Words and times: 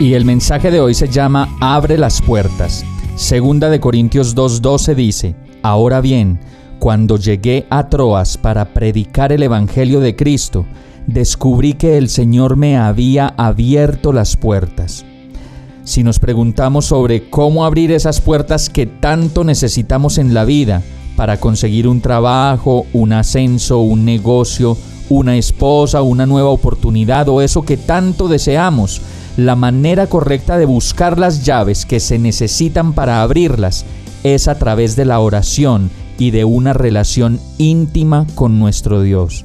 Y 0.00 0.14
el 0.14 0.24
mensaje 0.24 0.70
de 0.70 0.80
hoy 0.80 0.94
se 0.94 1.08
llama 1.08 1.58
Abre 1.60 1.98
las 1.98 2.22
puertas. 2.22 2.86
Segunda 3.16 3.68
de 3.68 3.80
Corintios 3.80 4.34
2:12 4.34 4.94
dice, 4.94 5.34
Ahora 5.60 6.00
bien, 6.00 6.40
cuando 6.78 7.18
llegué 7.18 7.66
a 7.68 7.90
Troas 7.90 8.38
para 8.38 8.72
predicar 8.72 9.30
el 9.30 9.42
Evangelio 9.42 10.00
de 10.00 10.16
Cristo, 10.16 10.64
descubrí 11.06 11.74
que 11.74 11.98
el 11.98 12.08
Señor 12.08 12.56
me 12.56 12.78
había 12.78 13.34
abierto 13.36 14.14
las 14.14 14.38
puertas. 14.38 15.04
Si 15.84 16.02
nos 16.02 16.18
preguntamos 16.18 16.86
sobre 16.86 17.28
cómo 17.28 17.66
abrir 17.66 17.92
esas 17.92 18.22
puertas 18.22 18.70
que 18.70 18.86
tanto 18.86 19.44
necesitamos 19.44 20.16
en 20.16 20.32
la 20.32 20.46
vida 20.46 20.82
para 21.14 21.38
conseguir 21.38 21.86
un 21.86 22.00
trabajo, 22.00 22.86
un 22.94 23.12
ascenso, 23.12 23.80
un 23.80 24.06
negocio, 24.06 24.78
una 25.10 25.36
esposa, 25.36 26.00
una 26.00 26.24
nueva 26.24 26.48
oportunidad 26.48 27.28
o 27.28 27.42
eso 27.42 27.62
que 27.66 27.76
tanto 27.76 28.28
deseamos, 28.28 29.02
la 29.36 29.56
manera 29.56 30.06
correcta 30.06 30.58
de 30.58 30.66
buscar 30.66 31.18
las 31.18 31.44
llaves 31.44 31.86
que 31.86 32.00
se 32.00 32.18
necesitan 32.18 32.92
para 32.92 33.22
abrirlas 33.22 33.84
es 34.24 34.48
a 34.48 34.58
través 34.58 34.96
de 34.96 35.04
la 35.04 35.20
oración 35.20 35.90
y 36.18 36.30
de 36.30 36.44
una 36.44 36.72
relación 36.72 37.40
íntima 37.58 38.26
con 38.34 38.58
nuestro 38.58 39.02
Dios. 39.02 39.44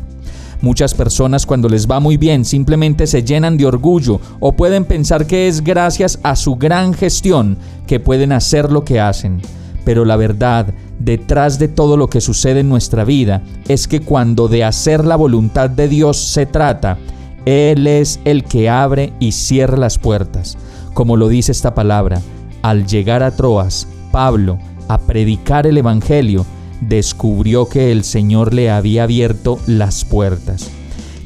Muchas 0.62 0.94
personas 0.94 1.46
cuando 1.46 1.70
les 1.70 1.90
va 1.90 2.00
muy 2.00 2.18
bien 2.18 2.44
simplemente 2.44 3.08
se 3.08 3.24
llenan 3.24 3.58
de 3.58 3.66
orgullo 3.66 4.20
o 4.40 4.54
pueden 4.54 4.86
pensar 4.86 5.28
que 5.28 5.48
es 5.48 5.64
gracias 5.64 6.20
a 6.24 6.36
su 6.36 6.56
gran 6.56 6.94
gestión 6.94 7.58
que 7.88 8.00
pueden 8.00 8.32
hacer 8.32 8.72
lo 8.72 8.84
que 8.84 9.00
hacen. 9.00 9.42
Pero 9.84 10.04
la 10.04 10.16
verdad, 10.16 10.74
detrás 11.00 11.60
de 11.60 11.68
todo 11.68 11.98
lo 11.98 12.10
que 12.10 12.20
sucede 12.20 12.62
en 12.62 12.70
nuestra 12.70 13.06
vida, 13.06 13.44
es 13.68 13.88
que 13.88 14.02
cuando 14.02 14.48
de 14.48 14.64
hacer 14.64 15.06
la 15.06 15.16
voluntad 15.16 15.70
de 15.70 15.88
Dios 15.88 16.18
se 16.18 16.48
trata, 16.48 16.98
Él 17.46 17.86
es 17.86 18.20
el 18.26 18.44
que 18.44 18.70
abre 18.70 19.14
y 19.20 19.32
cierra 19.32 19.78
las 19.78 20.00
puertas. 20.00 20.58
Como 20.94 21.16
lo 21.16 21.28
dice 21.28 21.52
esta 21.52 21.76
palabra, 21.76 22.22
al 22.62 22.88
llegar 22.88 23.22
a 23.22 23.36
Troas, 23.36 23.88
Pablo, 24.12 24.58
a 24.88 24.98
predicar 25.00 25.68
el 25.68 25.78
Evangelio, 25.78 26.46
descubrió 26.82 27.68
que 27.70 27.92
el 27.92 28.04
Señor 28.04 28.54
le 28.54 28.72
había 28.72 29.04
abierto 29.04 29.60
las 29.68 30.06
puertas. 30.06 30.70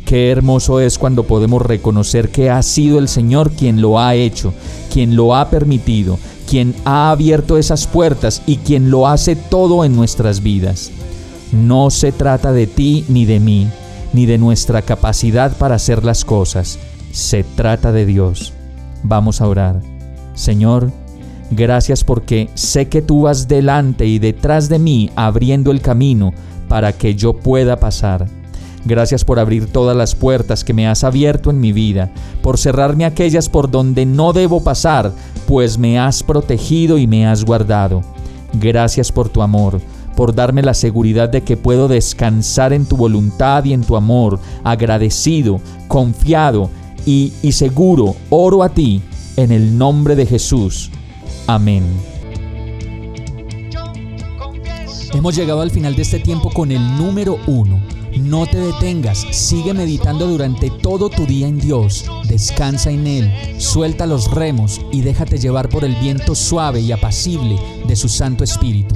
Qué 0.06 0.32
hermoso 0.32 0.80
es 0.80 0.98
cuando 0.98 1.24
podemos 1.24 1.62
reconocer 1.62 2.30
que 2.30 2.50
ha 2.50 2.62
sido 2.64 3.00
el 3.00 3.08
Señor 3.08 3.52
quien 3.52 3.80
lo 3.80 4.00
ha 4.00 4.16
hecho, 4.16 4.54
quien 4.92 5.16
lo 5.16 5.36
ha 5.36 5.50
permitido, 5.50 6.18
quien 6.50 6.74
ha 6.84 7.12
abierto 7.12 7.58
esas 7.58 7.86
puertas 7.86 8.42
y 8.48 8.58
quien 8.58 8.90
lo 8.90 9.08
hace 9.08 9.36
todo 9.36 9.86
en 9.86 9.96
nuestras 9.96 10.42
vidas. 10.42 10.92
No 11.52 11.92
se 11.92 12.12
trata 12.12 12.52
de 12.52 12.66
ti 12.66 13.06
ni 13.08 13.26
de 13.26 13.40
mí, 13.40 13.68
ni 14.14 14.26
de 14.26 14.38
nuestra 14.38 14.82
capacidad 14.82 15.56
para 15.58 15.76
hacer 15.76 16.04
las 16.04 16.26
cosas. 16.26 16.80
Se 17.12 17.44
trata 17.44 17.92
de 17.92 18.06
Dios. 18.06 18.54
Vamos 19.04 19.42
a 19.42 19.48
orar. 19.48 19.82
Señor, 20.34 20.92
Gracias 21.52 22.04
porque 22.04 22.50
sé 22.54 22.90
que 22.90 23.02
tú 23.02 23.24
vas 23.24 23.48
delante 23.48 24.06
y 24.06 24.20
detrás 24.20 24.70
de 24.70 24.78
mí 24.78 25.10
abriendo 25.16 25.72
el 25.72 25.82
camino 25.82 26.32
para 26.68 26.94
que 26.94 27.16
yo 27.16 27.34
pueda 27.34 27.78
pasar. 27.78 28.28
Gracias 28.86 29.26
por 29.26 29.40
abrir 29.40 29.66
todas 29.66 29.98
las 29.98 30.16
puertas 30.16 30.64
que 30.64 30.74
me 30.74 30.88
has 30.88 31.04
abierto 31.04 31.50
en 31.50 31.60
mi 31.60 31.74
vida, 31.74 32.12
por 32.42 32.58
cerrarme 32.58 33.04
aquellas 33.04 33.50
por 33.50 33.70
donde 33.70 34.06
no 34.06 34.32
debo 34.32 34.64
pasar, 34.64 35.12
pues 35.48 35.78
me 35.78 36.00
has 36.00 36.24
protegido 36.24 36.98
y 36.98 37.08
me 37.08 37.28
has 37.28 37.44
guardado. 37.44 38.04
Gracias 38.54 39.12
por 39.12 39.28
tu 39.30 39.42
amor, 39.42 39.82
por 40.16 40.36
darme 40.36 40.62
la 40.62 40.74
seguridad 40.74 41.30
de 41.30 41.42
que 41.42 41.58
puedo 41.58 41.88
descansar 41.88 42.74
en 42.74 42.86
tu 42.86 42.98
voluntad 42.98 43.64
y 43.66 43.74
en 43.74 43.84
tu 43.84 43.96
amor, 43.96 44.40
agradecido, 44.64 45.62
confiado 45.88 46.70
y, 47.06 47.34
y 47.42 47.52
seguro, 47.52 48.16
oro 48.30 48.64
a 48.64 48.70
ti 48.70 49.02
en 49.38 49.52
el 49.52 49.78
nombre 49.78 50.16
de 50.16 50.26
Jesús. 50.26 50.92
Amén. 51.48 51.84
Hemos 55.14 55.36
llegado 55.36 55.62
al 55.62 55.72
final 55.72 55.96
de 55.96 56.04
este 56.04 56.20
tiempo 56.20 56.52
con 56.52 56.72
el 56.72 56.98
número 56.98 57.40
uno. 57.48 57.80
No 58.18 58.46
te 58.46 58.58
detengas, 58.60 59.26
sigue 59.32 59.74
meditando 59.74 60.28
durante 60.28 60.70
todo 60.70 61.10
tu 61.10 61.26
día 61.26 61.48
en 61.48 61.60
Dios, 61.60 62.06
descansa 62.28 62.92
en 62.92 63.08
Él, 63.08 63.32
suelta 63.60 64.06
los 64.06 64.30
remos 64.32 64.82
y 64.92 65.02
déjate 65.02 65.38
llevar 65.38 65.70
por 65.70 65.84
el 65.86 65.96
viento 65.96 66.36
suave 66.36 66.82
y 66.82 66.92
apacible 66.92 67.58
de 67.88 67.96
su 67.96 68.10
Santo 68.10 68.44
Espíritu. 68.44 68.96